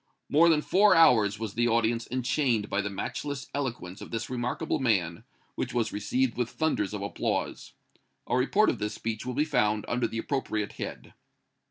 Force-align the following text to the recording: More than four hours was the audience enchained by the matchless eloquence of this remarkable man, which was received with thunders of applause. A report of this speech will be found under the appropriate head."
More 0.29 0.49
than 0.49 0.63
four 0.63 0.95
hours 0.95 1.37
was 1.37 1.53
the 1.53 1.67
audience 1.67 2.07
enchained 2.09 2.71
by 2.71 2.81
the 2.81 2.89
matchless 2.89 3.45
eloquence 3.53 4.01
of 4.01 4.09
this 4.09 4.31
remarkable 4.31 4.79
man, 4.79 5.25
which 5.53 5.75
was 5.75 5.93
received 5.93 6.35
with 6.37 6.49
thunders 6.49 6.95
of 6.95 7.03
applause. 7.03 7.73
A 8.25 8.35
report 8.35 8.71
of 8.71 8.79
this 8.79 8.95
speech 8.95 9.27
will 9.27 9.35
be 9.35 9.45
found 9.45 9.85
under 9.87 10.07
the 10.07 10.17
appropriate 10.17 10.71
head." 10.71 11.13